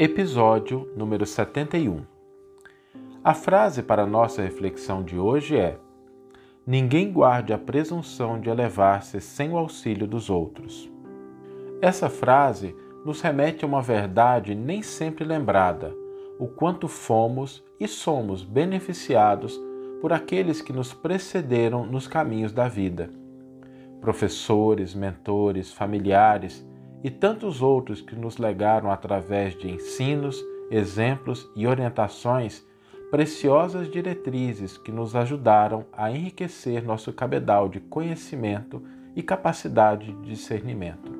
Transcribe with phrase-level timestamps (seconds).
[0.00, 2.02] Episódio número 71.
[3.24, 5.76] A frase para nossa reflexão de hoje é:
[6.64, 10.88] Ninguém guarde a presunção de elevar-se sem o auxílio dos outros.
[11.82, 15.92] Essa frase nos remete a uma verdade nem sempre lembrada,
[16.38, 19.60] o quanto fomos e somos beneficiados
[20.00, 23.10] por aqueles que nos precederam nos caminhos da vida.
[24.00, 26.64] Professores, mentores, familiares,
[27.02, 32.66] e tantos outros que nos legaram através de ensinos, exemplos e orientações
[33.10, 38.82] preciosas diretrizes que nos ajudaram a enriquecer nosso cabedal de conhecimento
[39.16, 41.10] e capacidade de discernimento.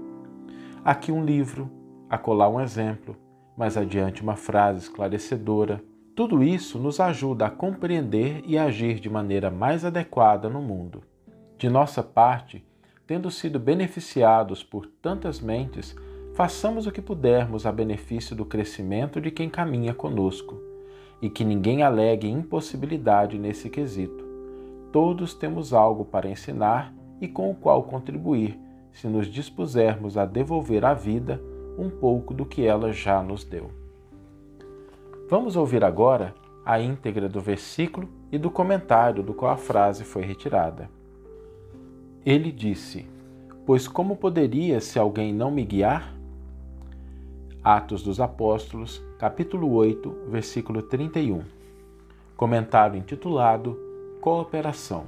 [0.85, 1.71] Aqui um livro,
[2.11, 3.17] acolá um exemplo,
[3.57, 5.83] mais adiante uma frase esclarecedora.
[6.15, 11.03] Tudo isso nos ajuda a compreender e agir de maneira mais adequada no mundo.
[11.57, 12.65] De nossa parte,
[13.09, 15.97] tendo sido beneficiados por tantas mentes,
[16.35, 20.61] façamos o que pudermos a benefício do crescimento de quem caminha conosco,
[21.23, 24.25] e que ninguém alegue impossibilidade nesse quesito.
[24.93, 28.61] Todos temos algo para ensinar e com o qual contribuir,
[28.93, 31.41] se nos dispusermos a devolver à vida
[31.79, 33.71] um pouco do que ela já nos deu.
[35.31, 40.25] Vamos ouvir agora a íntegra do versículo e do comentário do qual a frase foi
[40.25, 40.98] retirada.
[42.31, 43.07] Ele disse:
[43.65, 46.15] Pois como poderia se alguém não me guiar?
[47.65, 51.41] Atos dos Apóstolos, capítulo 8, versículo 31.
[52.37, 53.79] Comentário intitulado
[54.21, 55.07] Cooperação.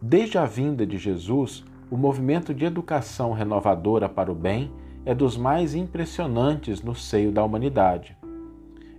[0.00, 4.70] Desde a vinda de Jesus, o movimento de educação renovadora para o bem
[5.04, 8.16] é dos mais impressionantes no seio da humanidade.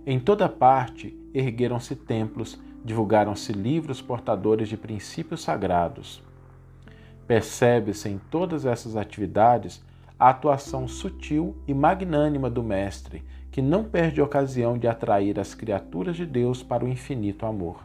[0.04, 6.22] Em toda parte ergueram-se templos, divulgaram-se livros portadores de princípios sagrados.
[7.32, 9.82] Percebe-se em todas essas atividades
[10.18, 16.14] a atuação sutil e magnânima do Mestre, que não perde ocasião de atrair as criaturas
[16.14, 17.84] de Deus para o infinito amor.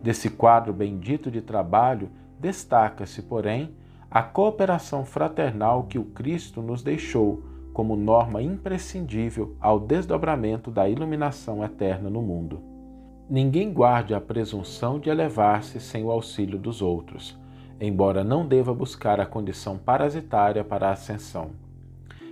[0.00, 3.74] Desse quadro bendito de trabalho, destaca-se, porém,
[4.08, 11.64] a cooperação fraternal que o Cristo nos deixou como norma imprescindível ao desdobramento da iluminação
[11.64, 12.62] eterna no mundo.
[13.28, 17.36] Ninguém guarde a presunção de elevar-se sem o auxílio dos outros
[17.80, 21.50] embora não deva buscar a condição parasitária para a ascensão.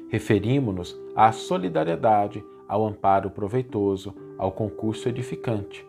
[0.08, 5.86] Referimos-nos à solidariedade, ao amparo proveitoso, ao concurso edificante.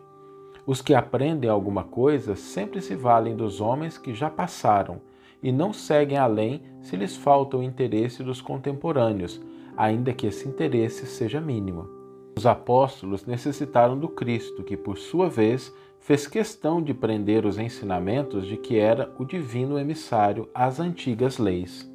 [0.66, 5.00] Os que aprendem alguma coisa sempre se valem dos homens que já passaram
[5.42, 9.40] e não seguem além se lhes falta o interesse dos contemporâneos,
[9.76, 11.88] ainda que esse interesse seja mínimo.
[12.36, 18.46] Os apóstolos necessitaram do Cristo, que, por sua vez, fez questão de prender os ensinamentos
[18.46, 21.90] de que era o divino emissário às antigas leis.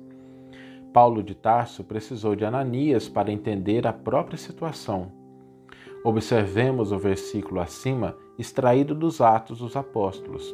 [0.94, 5.12] Paulo de Tarso precisou de Ananias para entender a própria situação.
[6.04, 10.54] Observemos o versículo acima, extraído dos Atos dos Apóstolos.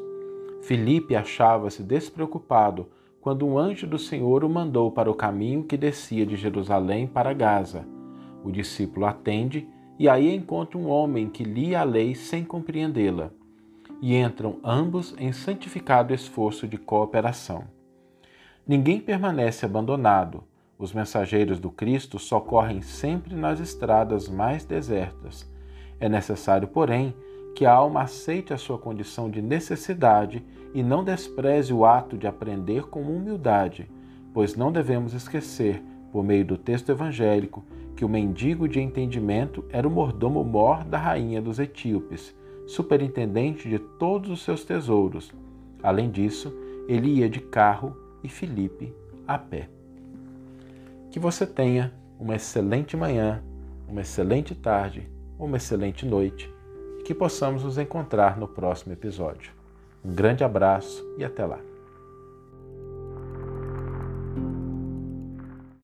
[0.62, 2.88] Filipe achava-se despreocupado
[3.20, 7.34] quando um anjo do Senhor o mandou para o caminho que descia de Jerusalém para
[7.34, 7.86] Gaza.
[8.44, 9.68] O discípulo atende
[9.98, 13.34] e aí encontra um homem que lia a lei sem compreendê-la
[14.02, 17.66] e entram ambos em santificado esforço de cooperação.
[18.68, 20.44] Ninguém permanece abandonado.
[20.78, 25.50] Os mensageiros do Cristo socorrem sempre nas estradas mais desertas.
[26.00, 27.14] É necessário, porém,
[27.56, 32.28] que a alma aceite a sua condição de necessidade e não despreze o ato de
[32.28, 33.90] aprender com humildade,
[34.34, 37.66] pois não devemos esquecer, por meio do texto evangélico,
[37.96, 42.34] que o mendigo de entendimento era o mordomo mor da rainha dos etíopes
[42.69, 45.34] superintendente de todos os seus tesouros.
[45.81, 46.53] Além disso,
[46.88, 48.94] ele ia de carro e Felipe
[49.28, 49.68] a pé.
[51.09, 53.44] Que você tenha uma excelente manhã,
[53.88, 55.09] uma excelente tarde,
[55.40, 56.53] uma excelente noite
[57.00, 59.52] e que possamos nos encontrar no próximo episódio.
[60.06, 61.69] Um grande abraço e até lá.